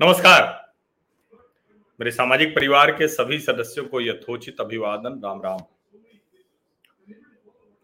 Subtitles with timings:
[0.00, 0.42] नमस्कार।
[2.00, 5.58] मेरे सामाजिक परिवार के सभी सदस्यों को यथोचित अभिवादन। राम राम।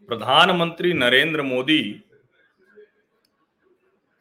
[0.09, 1.83] प्रधानमंत्री नरेंद्र मोदी,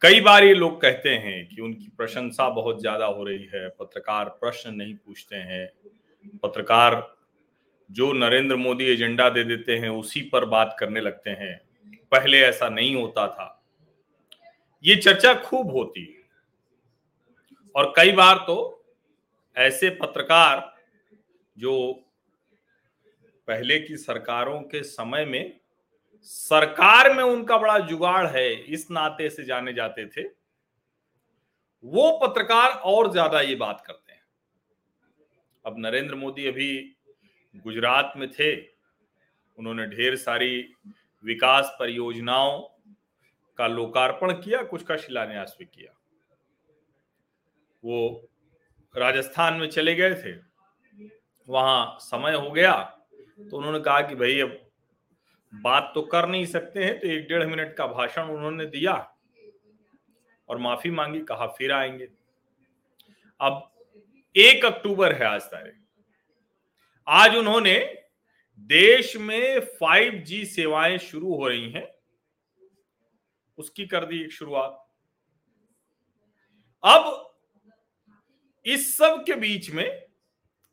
[0.02, 4.28] कई बार ये लोग कहते हैं कि उनकी प्रशंसा बहुत ज़्यादा हो रही है। पत्रकार
[4.40, 5.68] प्रश्न नहीं पूछते हैं।
[6.42, 7.16] पत्रकार
[7.90, 11.60] जो नरेंद्र मोदी एजेंडा दे देते हैं, उसी पर बात करने लगते हैं।
[12.12, 13.64] पहले ऐसा नहीं होता था।
[14.84, 16.15] ये चर्चा खूब होती। है
[17.76, 18.56] और कई बार तो
[19.56, 20.74] ऐसे पत्रकार
[21.56, 21.92] जो
[23.48, 25.58] पहले की सरकारों के समय में
[26.22, 30.22] सरकार में उनका बड़ा जुगाड़ है, इस नाते से जाने जाते थे,
[31.84, 34.22] वो पत्रकार और ज़्यादा ये बात करते हैं।
[35.64, 36.96] अब नरेंद्र मोदी अभी
[37.54, 38.54] गुजरात में थे,
[39.58, 40.58] उन्होंने ढेर सारी
[41.24, 42.60] विकास परियोजनाओं
[43.58, 45.92] का लोकार्पण किया, कुछ का शिलान्यास भी किया।
[47.86, 48.28] वो
[48.94, 50.32] राजस्थान में चले गए थे,
[51.48, 52.72] वहाँ समय हो गया
[53.40, 54.58] तो उन्होंने कहा कि भाई अब
[55.52, 58.94] बात तो कर नहीं सकते हैं तो एक डेढ़ मिनट का भाषण उन्होंने दिया
[60.48, 62.08] और माफ़ी मांगी, कहा फिर आएँगे।
[63.40, 63.70] अब
[64.34, 65.74] एक अक्टूबर है आज तारीख।
[67.06, 67.78] आज उन्होंने
[68.70, 71.86] देश में 5G सेवाएँ शुरू हो रही हैं,
[73.58, 74.82] उसकी कर दी एक शुरुआत।
[76.84, 77.22] अब
[78.66, 80.06] इस सब के बीच में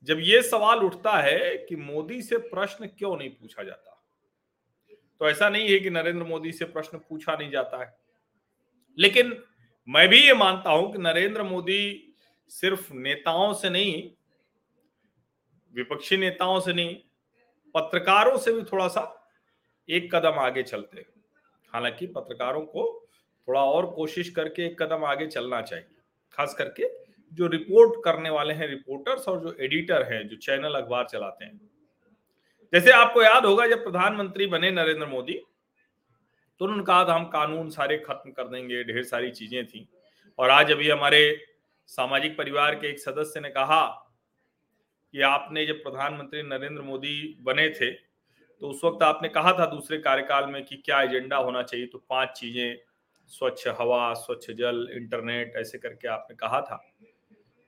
[0.04, 3.90] जब ये सवाल उठता है कि मोदी से प्रश्न क्यों नहीं पूछा जाता
[5.20, 7.98] तो ऐसा नहीं है कि नरेंद्र मोदी से प्रश्न पूछा नहीं जाता है।
[9.00, 9.44] लेकिन
[9.88, 12.14] मैं भी ये मानता हूँ कि नरेंद्र मोदी
[12.50, 14.12] सिर्फ़ नेताओं से नहीं,
[15.74, 16.96] विपक्षी नेताओं से नहीं,
[17.76, 19.30] पत्रकारों से भी थोड़ा सा
[19.90, 21.06] एक कदम आगे चलते
[21.74, 23.08] हालाँकि पत्रकारों को
[23.48, 25.96] थोड़ा और कोशिश करके एक कदम आगे चलना चाहिए,
[26.34, 26.84] खास करके
[27.34, 31.60] जो रिपोर्ट करने वाले हैं रिपोर्टर्स और जो एडिटर हैं, जो चैनल अखबार चलाते हैं।
[32.74, 35.34] जैसे आपको याद होगा, जब प्रधानमंत्री बने नरेंद्र मोदी
[36.62, 39.88] तो उन्होंने कहा था, हम कानून सारे खत्म कर देंगे, ढेर सारी चीज़ें थी।
[40.40, 41.46] और आज अभी हमारे
[41.90, 43.86] सामाजिक परिवार के एक सदस्य ने कहा
[45.14, 49.98] कि आपने जब प्रधानमंत्री नरेंद्र मोदी बने थे तो उस वक्त आपने कहा था दूसरे
[50.00, 52.78] कार्यकाल में कि क्या एजेंडा होना चाहिए तो पाँच चीज़ें,
[53.32, 56.84] स्वच्छ हवा, स्वच्छ जल, इंटरनेट, ऐसे करके आपने कहा था।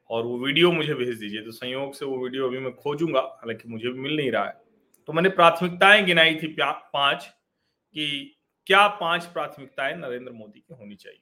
[0.10, 3.70] और वो वीडियो मुझे भेज दीजिए। तो संयोग से वो वीडियो अभी मैं खोजूँगा, हालाँकि
[3.70, 4.62] मुझे भी मिल नहीं रहा है।
[5.10, 7.26] तो मैंने प्राथमिकताएँ गिनाई थी पाँच
[7.96, 8.36] कि
[8.68, 11.20] क्या पाँच प्राथमिकताएँ नरेंद्र मोदी की होनी चाहिए?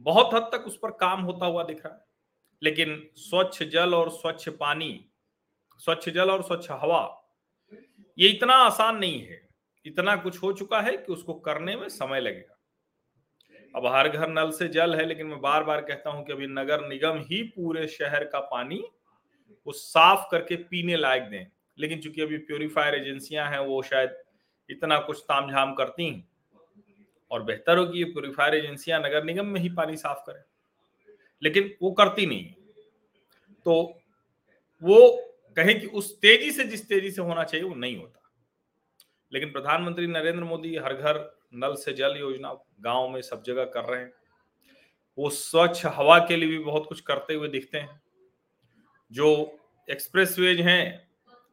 [0.00, 2.00] बहुत हद तक उस पर काम होता हुआ दिख रहा है,
[2.62, 5.08] लेकिन स्वच्छ जल और स्वच्छ पानी,
[5.80, 7.22] स्वच्छ जल और स्वच्छ हवा,
[8.18, 9.40] ये इतना आसान नहीं है।
[9.86, 12.55] इतना कुछ हो चुका है कि उसको करने में समय लगेगा।
[13.76, 16.46] अब हर घर नल से जल है, लेकिन मैं बार बार कहता हूँ कि अभी
[16.48, 18.82] नगर निगम ही पूरे शहर का पानी
[19.66, 21.46] वो साफ़ करके पीने लायक दें।
[21.78, 24.16] लेकिन चूँकि अभी प्योरीफायर एजेंसियाँ हैं, वो शायद
[24.70, 26.28] इतना कुछ तामझाम करती हैं,
[27.30, 30.42] और बेहतर होगी ये प्योरीफायर एजेंसियाँ नगर निगम में ही पानी साफ़ करें।
[31.42, 32.44] लेकिन वो करती नहीं
[33.66, 33.74] तो
[34.82, 34.98] वो
[35.56, 38.25] कहें कि उस तेज़ी से जिस तेज़ी से होना चाहिए, वो नहीं होता।
[39.36, 41.18] लेकिन प्रधानमंत्री नरेंद्र मोदी हर घर
[41.54, 44.12] नल से जल योजना गाँव में सब जगह कर रहे हैं।
[45.18, 48.00] वो स्वच्छ हवा के लिए भी बहुत कुछ करते हुए दिखते हैं।
[49.12, 49.58] जो
[49.90, 51.08] एक्सप्रेसवेज हैं,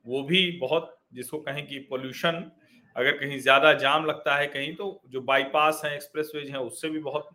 [0.08, 2.52] वो भी बहुत जिसको कहें कि पोल्यूशन,
[2.96, 7.00] अगर कहीं ज़्यादा जाम लगता है कहीं तो जो बाईपास है, एक्सप्रेसवेज हैं, उससे भी
[7.00, 7.30] बहुत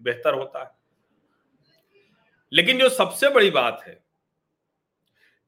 [0.00, 0.70] बेहतर होता है।
[2.52, 3.94] लेकिन जो सबसे बड़ी बात है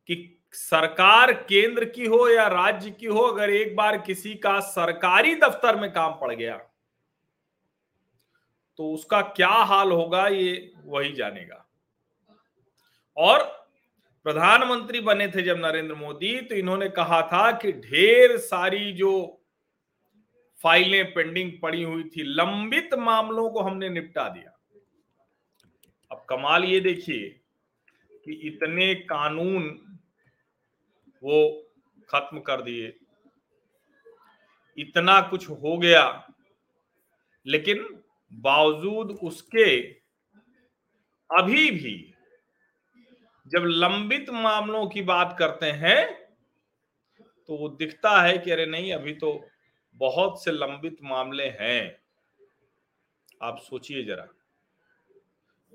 [0.08, 5.34] कि सरकार केंद्र की हो या राज्य की हो, अगर एक बार किसी का सरकारी
[5.36, 6.56] दफ्तर में काम पड़ गया
[8.78, 11.62] तो उसका क्या हाल होगा, ये वही जानेगा।
[13.16, 13.42] और
[14.26, 19.12] प्रधानमंत्री बने थे जब नरेंद्र मोदी तो इन्होंने कहा था कि ढेर सारी जो
[20.60, 24.52] फाइलें पेंडिंग पड़ी हुई थी, लंबित मामलों को हमने निपटा दिया।
[26.10, 27.28] अब कमाल ये देखिए
[28.24, 29.62] कि इतने कानून
[31.26, 31.38] वो
[32.10, 32.94] खत्म कर दिए।
[34.78, 36.04] इतना कुछ हो गया,
[37.46, 37.82] लेकिन
[38.32, 39.66] बावजूद उसके
[41.30, 41.96] अभी भी
[43.46, 46.04] जब लंबित मामलों की बात करते हैं
[47.48, 49.48] तो वो दिखता है कि अरे नहीं, अभी तो
[49.96, 51.98] बहुत से लंबित मामले हैं।
[53.42, 54.26] आप सोचिए जरा,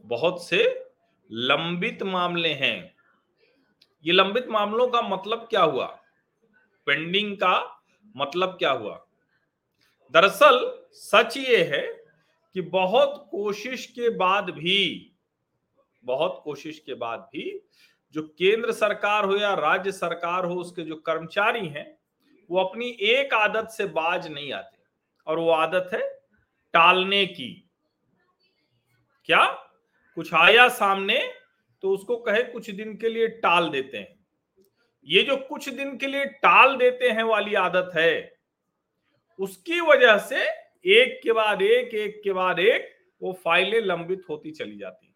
[0.06, 0.64] बहुत से
[1.30, 2.91] लंबित मामले हैं।
[4.06, 6.00] ये लंबित मामलों का मतलब क्या हुआ?
[6.86, 7.84] पेंडिंग का
[8.18, 9.06] मतलब क्या हुआ?
[10.12, 12.04] दरअसल, सच ये है
[12.54, 15.12] कि बहुत कोशिश के बाद भी,
[16.04, 17.68] बहुत कोशिश के बाद भी
[18.12, 21.98] जो केंद्र सरकार हो या राज्य सरकार हो, उसके जो कर्मचारी हैं,
[22.50, 24.78] वो अपनी एक आदत से बाज नहीं आते।
[25.28, 26.22] और वो आदत है
[26.74, 27.70] टालने की।
[29.26, 29.46] क्या?
[30.16, 31.41] कुछ आया सामने
[31.84, 34.20] तो उसको कहे कुछ दिन के लिए टाल देते हैं।
[35.08, 38.34] ये जो कुछ दिन के लिए टाल देते हैं वाली आदत है,
[39.40, 40.44] उसकी वजह से
[40.92, 42.90] एक के बाद एक एक के बाद एक
[43.22, 45.08] वो फाइलें लंबित होती चली जाती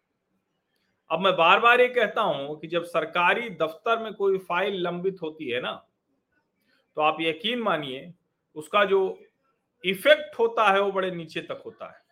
[1.10, 5.16] अब मैं बार बार ये कहता हूँ कि जब सरकारी दफ्तर में कोई फ़ाइल लंबित
[5.22, 5.72] होती है ना
[6.96, 8.12] तो आप यकीन मानिए,
[8.56, 9.18] उसका जो
[9.84, 12.04] इफ़ेक्ट होता है वो बड़े नीचे तक होता है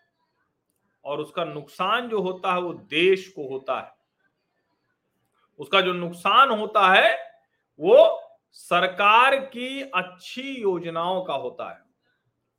[1.04, 3.93] और उसका नुकसान जो होता है वो देश को होता है।
[5.58, 7.34] उसका जो नुकसान होता है,
[7.80, 8.20] वो
[8.52, 11.82] सरकार की अच्छी योजनाओं का होता है।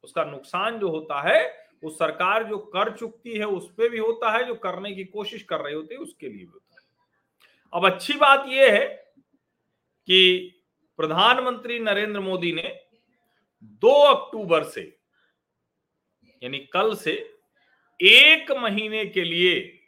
[0.03, 4.31] उसका नुकसान जो होता है, वो सरकार जो कर चुकती है, उस पर भी होता
[4.31, 6.87] है, जो करने की कोशिश कर रही होती है, उसके लिए भी होता है।
[7.73, 8.87] अब अच्छी बात यह है
[10.07, 10.51] कि
[10.97, 12.81] प्रधानमंत्री नरेंद्र मोदी ने
[13.63, 14.97] 2 अक्टूबर से,
[16.43, 17.11] यानी कल से,
[18.01, 19.81] एक महीने के लिए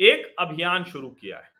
[0.00, 1.53] एक अभियान शुरू किया है।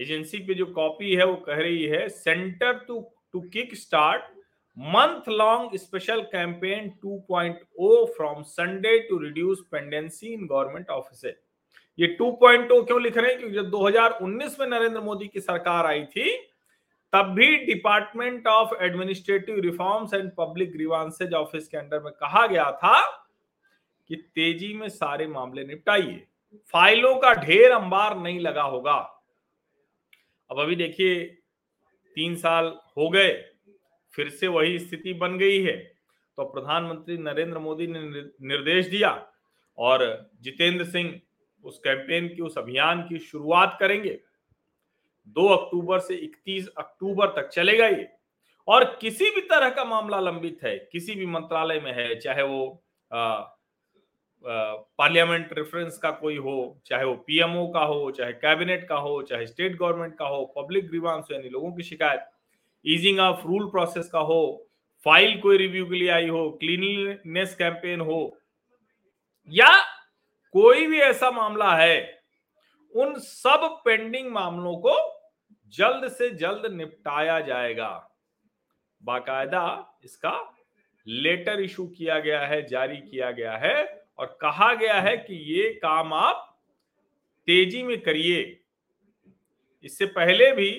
[0.00, 4.22] एजेंसी पे जो कॉपी है, वो कह रही है centre to to kick start
[4.78, 11.24] month long special campaign 2.0 from Sunday to reduce pendency in government office
[11.98, 13.38] ये 2.0 क्यों लिख रहे हैं?
[13.38, 16.36] क्योंकि जब 2019 में नरेंद्र मोदी की सरकार आई थी,
[17.12, 22.72] तब भी department of administrative reforms and public grievances office के अंडर में कहा गया
[22.72, 23.26] था
[24.08, 26.26] कि तेज़ी में सारे मामले निपटाइए।
[26.72, 29.17] फाइलों का ढेर अंबार नहीं लगा होगा।
[30.50, 31.24] अब अभी देखिए
[32.16, 32.66] तीन साल
[32.96, 33.32] हो गए
[34.14, 35.76] फिर से वही स्थिति बन गई है।
[36.38, 38.00] तो प्रधानमंत्री नरेंद्र मोदी ने
[38.48, 39.10] निर्देश दिया
[39.78, 41.20] और जितेंद्र सिंह
[41.64, 44.18] उस कैंपेन की उस अभियान की शुरुआत करेंगे।
[45.36, 48.08] 2 अक्टूबर से 31 अक्टूबर तक चलेगा ये।
[48.68, 52.82] और किसी भी तरह का मामला लंबित है किसी भी मंत्रालय में है चाहे वो
[53.10, 53.38] आ,
[54.44, 59.46] पार्लियामेंट रेफरेंस का कोई हो, चाहे वो पीएमओ का हो, चाहे कैबिनेट का हो, चाहे
[59.46, 62.28] स्टेट गवर्नमेंट का हो, पब्लिक ग्रीवांस यानी लोगों की शिकायत
[62.84, 64.64] ईजिंग ऑफ़ रूल प्रोसेस का हो
[65.06, 68.36] फ़ाइल कोई रिव्यू के लिए आई हो क्लीनलीनेस कैंपेन हो,
[69.50, 69.70] या
[70.54, 72.00] कोई भी ऐसा मामला है,
[72.94, 74.96] उन सब पेंडिंग मामलों को
[75.74, 77.90] जल्द से जल्द निपटाया जाएगा।
[79.02, 80.32] बाकायदा इसका
[81.06, 85.68] लेटर इशू किया गया है, जारी किया गया है। और कहा गया है कि ये
[85.82, 86.44] काम आप
[87.48, 88.40] तेज़ी में करिए।
[89.84, 90.70] इससे पहले भी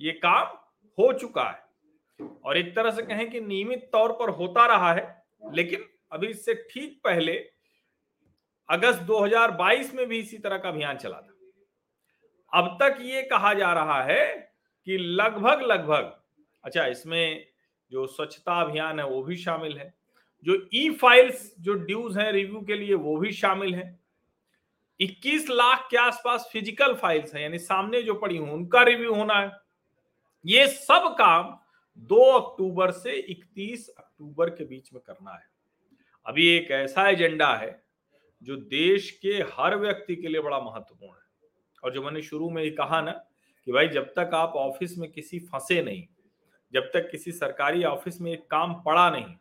[0.00, 0.56] ये काम
[0.98, 5.24] हो चुका है। और एक तरह से कहें कि नियमित तौर पर होता रहा है,
[5.52, 7.36] लेकिन अभी इससे ठीक पहले
[8.68, 11.28] अगस्त 2022 में भी इसी तरह का अभियान चला था।
[12.52, 14.26] अब तक ये कहा जा रहा है
[14.86, 16.12] कि लगभग लगभग
[16.64, 17.46] अच्छा इसमें
[17.92, 19.94] जो स्वच्छता अभियान है वो भी शामिल है।
[20.44, 24.00] जो ई फाइल्स जो ड्यूज हैं रिव्यू के लिए, वो भी शामिल है।
[25.00, 29.34] 21 लाख के आसपास फ़िज़िकल फाइल्स हैं, यानी सामने जो पड़ी हूँ, उनका रिव्यू होना
[29.34, 29.50] है।
[30.44, 31.58] ये सब काम
[32.10, 35.46] 2 अक्टूबर से 31 अक्टूबर के बीच में करना है।
[36.26, 37.82] अभी एक ऐसा एजेंडा है,
[38.42, 41.50] जो देश के हर व्यक्ति के लिए बड़ा महत्वपूर्ण है।
[41.82, 43.12] और जो मैंने शुरू में ही कहा ना,
[43.66, 46.06] कि भाई जब तक आप ऑफ़िस में किसी फंसे नहीं,
[46.72, 49.34] जब तक किसी सरकारी ऑफ़िस में एक काम पड़ा नहीं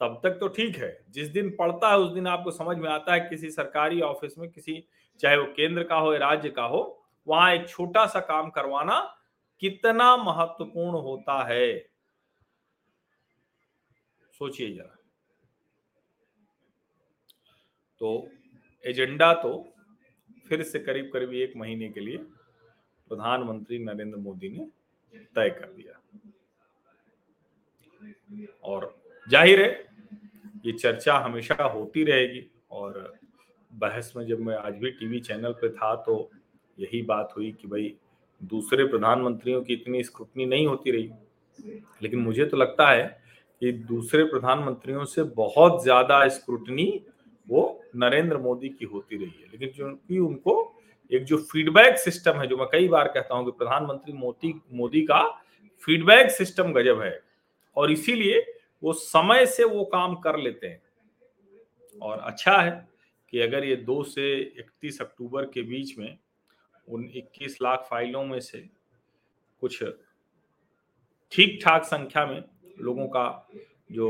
[0.00, 3.14] तब तक तो ठीक है। जिस दिन पड़ता है, उस दिन आपको समझ में आता
[3.14, 4.88] है, किसी सरकारी ऑफ़िस में, किसी,
[5.20, 9.00] चाहे वो केंद्र का हो या राज्य का हो, वहाँ एक छोटा सा काम करवाना
[9.60, 11.78] कितना महत्वपूर्ण होता है।
[14.32, 14.96] सोचिए जरा।
[18.00, 18.28] तो
[18.84, 19.72] एजेंडा तो
[20.48, 22.16] फिर से करीब करीब एक महीने के लिए
[23.08, 24.66] प्रधानमंत्री नरेंद्र मोदी ने
[25.34, 26.00] तय कर दिया।
[28.64, 29.68] और ज़ाहिर है,
[30.66, 33.14] ये चर्चा हमेशा होती रहेगी और
[33.70, 36.30] बहस में जब मैं आज भी टीवी चैनल पे था तो
[36.78, 37.94] यही बात हुई कि भाई,
[38.40, 41.10] दूसरे प्रधानमंत्रियों की इतनी स्क्रूटनी नहीं होती रही।
[42.02, 43.04] लेकिन मुझे तो लगता है
[43.62, 46.88] कि दूसरे प्रधानमंत्रियों से बहुत ज़्यादा स्क्रूटनी
[47.48, 47.62] वो
[47.96, 50.54] नरेंद्र मोदी की होती रही है। लेकिन क्योंकि उनको
[51.12, 55.02] एक जो फीडबैक सिस्टम है, जो मैं कई बार कहता हूँ कि प्रधानमंत्री मोदी मोदी
[55.02, 55.22] का
[55.84, 57.18] फीडबैक सिस्टम गजब है
[57.76, 58.44] और इसीलिए
[58.82, 60.82] वो समय से वो काम कर लेते हैं।
[61.96, 62.88] और अच्छा है
[63.28, 66.18] कि अगर ये दो से इकतीस अक्टूबर के बीच में
[66.88, 68.58] उन 21 लाख फाइलों में से
[69.62, 69.82] कुछ
[71.32, 72.42] ठीक ठाक संख्या में
[72.80, 73.48] लोगों का
[73.92, 74.08] जो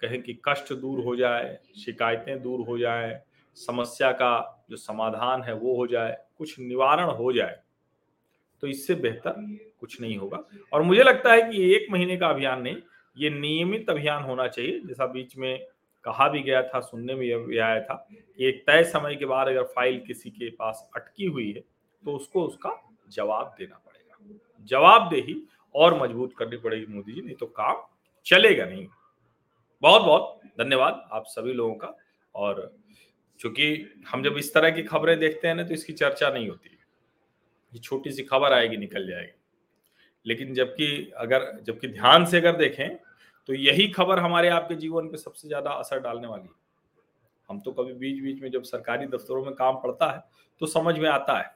[0.00, 3.20] कहें कि कष्ट दूर हो जाए, शिकायतें दूर हो जाए,
[3.56, 7.60] समस्या का जो समाधान है वो हो जाए, कुछ निवारण हो जाए
[8.62, 9.34] तो इससे बेहतर
[9.80, 12.76] कुछ नहीं होगा। और मुझे लगता है कि एक महीने का अभियान नहीं
[13.16, 15.66] ये नियमित अभियान होना चाहिए। जैसा बीच में
[16.04, 19.48] कहा भी गया था, सुनने में भी आया था कि एक तय समय के बाद
[19.48, 21.60] अगर फ़ाइल किसी के पास अटकी हुई है
[22.04, 22.76] तो उसको उसका
[23.12, 24.38] जवाब देना पड़ेगा।
[24.70, 25.36] जवाब दे ही
[25.74, 27.82] और मज़बूत करनी पड़ेगी मोदी जी, नहीं तो काम
[28.26, 28.86] चलेगा नहीं।
[29.82, 31.96] बहुत बहुत धन्यवाद आप सभी लोगों का।
[32.34, 32.76] और
[33.40, 33.66] चूँकि
[34.08, 36.70] हम जब इस तरह की खबरें देखते हैं ना तो इसकी चर्चा नहीं होती।
[37.72, 39.32] ये छोटी सी खबर आएगी, निकल जाएगी।
[40.26, 42.96] लेकिन जबकि अगर, जबकि ध्यान से अगर देखें
[43.48, 46.62] तो यही खबर हमारे आपके जीवन पे सबसे ज़्यादा असर डालने वाली है।
[47.48, 50.22] हम तो कभी बीच बीच में जब सरकारी दफ्तरों में काम पड़ता है
[50.60, 51.54] तो समझ में आता है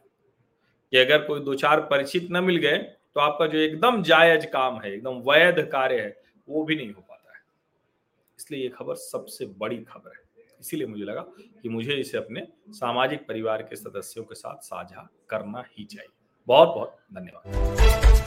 [0.93, 2.79] कि अगर कोई दो चार परिचित न मिल गए
[3.15, 6.17] तो आपका जो एकदम जायज़ काम है, एकदम वैध कार्य है,
[6.49, 7.41] वो भी नहीं हो पाता है।
[8.39, 10.27] इसलिए ये खबर सबसे बड़ी खबर है।
[10.61, 11.21] इसीलिए मुझे लगा
[11.63, 16.11] कि मुझे इसे अपने सामाजिक परिवार के सदस्यों के साथ साझा करना ही चाहिए।
[16.49, 18.18] बहुत बहुत धन्यवाद।